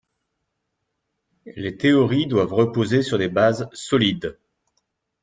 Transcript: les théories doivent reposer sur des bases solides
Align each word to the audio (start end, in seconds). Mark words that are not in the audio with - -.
les 1.55 1.77
théories 1.77 2.25
doivent 2.25 2.53
reposer 2.55 3.03
sur 3.03 3.19
des 3.19 3.29
bases 3.29 3.69
solides 3.71 4.35